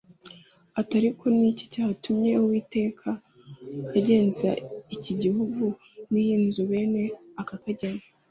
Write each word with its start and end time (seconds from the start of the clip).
ati 0.79 0.93
‘Ariko 1.01 1.23
ni 1.35 1.43
iki 1.51 1.65
cyatumye 1.73 2.31
Uwiteka 2.43 3.09
agenza 3.97 4.49
iki 4.95 5.13
gihugu 5.21 5.63
n’iyi 6.11 6.35
nzu 6.45 6.63
bene 6.69 7.03
aka 7.41 7.55
kageni?’ 7.63 8.03